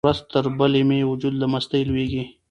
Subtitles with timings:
[0.05, 2.23] ورځ تر بلې مې وجود له مستۍ لویږي.